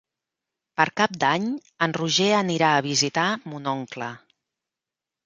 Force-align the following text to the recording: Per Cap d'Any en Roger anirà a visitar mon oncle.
Per 0.79 0.85
Cap 1.01 1.11
d'Any 1.23 1.43
en 1.87 1.93
Roger 1.97 2.29
anirà 2.37 2.71
a 2.79 2.83
visitar 2.87 3.27
mon 3.53 3.71
oncle. 3.73 4.09